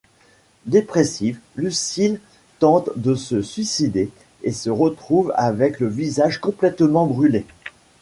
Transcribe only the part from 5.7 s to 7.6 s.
le visage complètement brûlé.